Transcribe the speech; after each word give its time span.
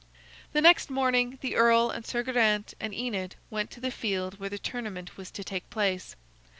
The 0.53 0.61
next 0.61 0.89
morning, 0.89 1.37
the 1.41 1.55
earl 1.55 1.91
and 1.91 2.03
Sir 2.03 2.23
Geraint 2.23 2.73
and 2.79 2.91
Enid 2.91 3.35
went 3.51 3.69
to 3.69 3.79
the 3.79 3.91
field 3.91 4.39
where 4.39 4.49
the 4.49 4.57
tournament 4.57 5.15
was 5.15 5.29
to 5.29 5.43
take 5.43 5.69
place. 5.69 6.15